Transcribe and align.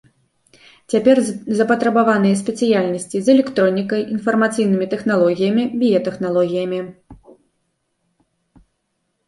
Цяпер 0.93 1.17
запатрабаваныя 1.59 2.39
спецыяльнасці 2.41 3.17
з 3.27 3.33
электронікай, 3.35 4.01
інфармацыйнымі 4.15 4.85
тэхналогіямі, 4.95 5.63
біятэхналогіямі. 5.85 6.83